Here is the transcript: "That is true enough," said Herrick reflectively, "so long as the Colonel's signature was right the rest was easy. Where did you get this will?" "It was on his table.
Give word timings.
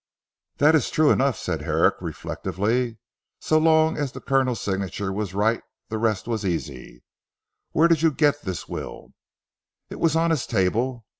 "That 0.57 0.73
is 0.73 0.89
true 0.89 1.11
enough," 1.11 1.37
said 1.37 1.61
Herrick 1.61 1.93
reflectively, 2.01 2.97
"so 3.39 3.59
long 3.59 3.97
as 3.97 4.11
the 4.11 4.19
Colonel's 4.19 4.59
signature 4.59 5.13
was 5.13 5.35
right 5.35 5.61
the 5.89 5.99
rest 5.99 6.27
was 6.27 6.43
easy. 6.43 7.03
Where 7.73 7.87
did 7.87 8.01
you 8.01 8.11
get 8.11 8.41
this 8.41 8.67
will?" 8.67 9.13
"It 9.91 9.99
was 9.99 10.15
on 10.15 10.31
his 10.31 10.47
table. 10.47 11.05